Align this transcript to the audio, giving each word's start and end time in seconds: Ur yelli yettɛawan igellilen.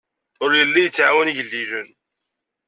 Ur 0.43 0.51
yelli 0.59 0.81
yettɛawan 0.83 1.31
igellilen. 1.31 1.89